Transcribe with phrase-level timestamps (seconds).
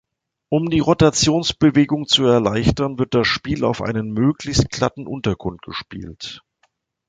[0.49, 6.41] Um die Rotationsbewegung zu erleichtern, wird das Spiel auf einem möglichst glatten Untergrund gespielt.